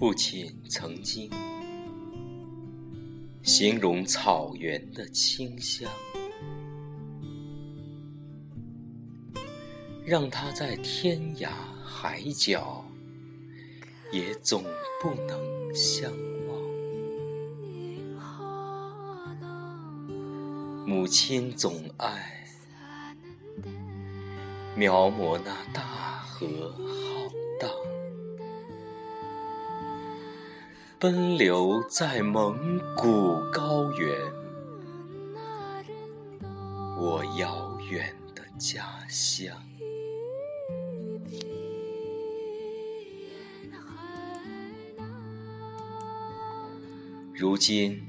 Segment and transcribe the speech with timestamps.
[0.00, 1.30] 父亲曾经
[3.42, 5.86] 形容草原的清香，
[10.02, 11.50] 让他在天涯
[11.84, 12.82] 海角
[14.10, 14.64] 也总
[15.02, 16.10] 不能相
[16.48, 16.58] 忘。
[20.86, 22.46] 母亲总爱
[24.74, 25.82] 描摹那大
[26.20, 27.28] 河浩
[27.60, 27.70] 荡。
[31.00, 34.20] 奔流在蒙古高原，
[36.98, 39.56] 我遥远的家乡。
[47.32, 48.06] 如今，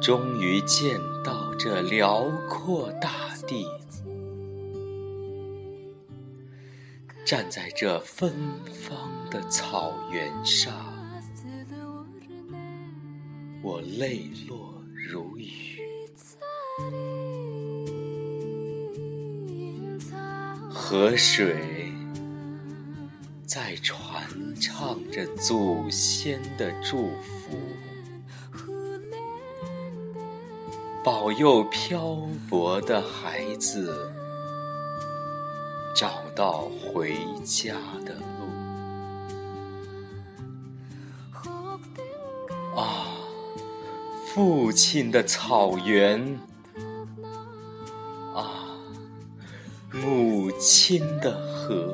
[0.00, 3.10] 终于见到这辽阔大
[3.46, 3.66] 地，
[7.26, 8.32] 站在这芬
[8.72, 8.96] 芳
[9.30, 10.95] 的草原上。
[13.66, 15.80] 我泪落如雨，
[20.70, 21.92] 河水
[23.44, 24.24] 在传
[24.60, 27.58] 唱着祖先的祝福，
[31.04, 34.12] 保佑漂泊的孩子
[35.92, 38.55] 找到回家的路。
[44.36, 46.20] 父亲的草原
[48.34, 48.76] 啊，
[49.90, 51.90] 母亲的河，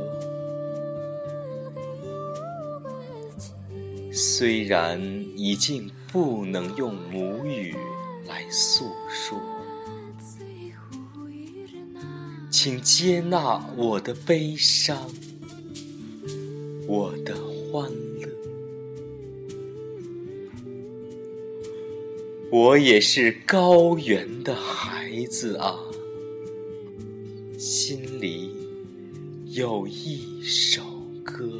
[4.11, 5.01] 虽然
[5.37, 7.77] 已经不能用母语
[8.27, 9.41] 来诉说，
[12.51, 14.99] 请接纳我的悲伤，
[16.89, 17.37] 我的
[17.71, 18.12] 欢乐。
[22.55, 25.75] 我也是高原的孩子啊，
[27.59, 28.51] 心里
[29.47, 30.83] 有一首
[31.25, 31.51] 歌，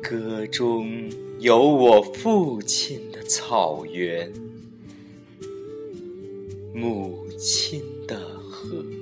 [0.00, 1.10] 歌中
[1.40, 4.32] 有我父亲的草原，
[6.72, 8.16] 母亲的
[8.48, 9.01] 河。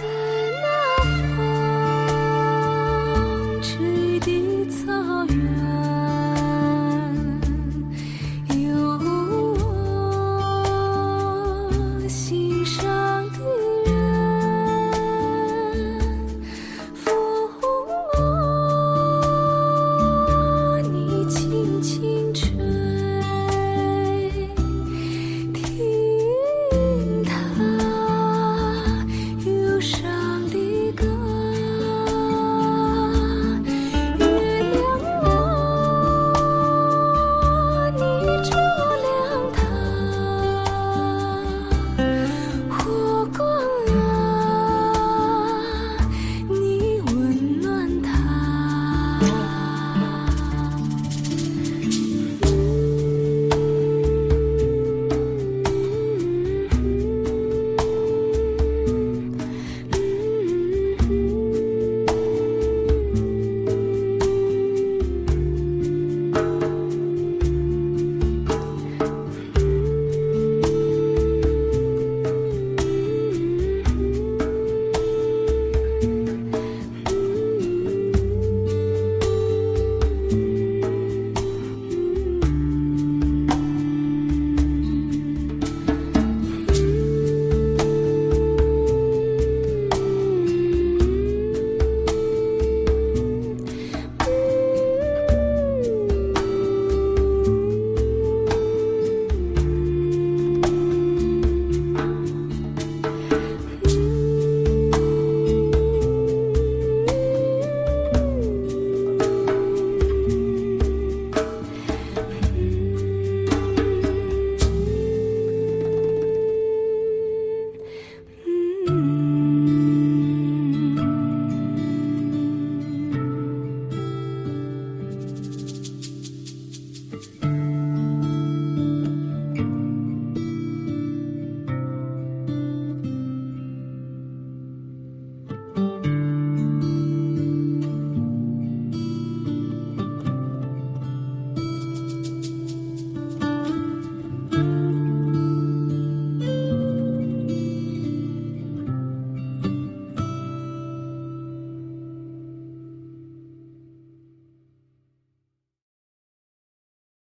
[0.00, 0.27] see